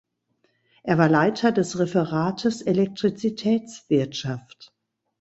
Er 0.81 0.97
war 0.97 1.09
Leiter 1.09 1.51
des 1.51 1.77
Referates 1.77 2.63
Elektrizitätswirtschaft. 2.63 4.73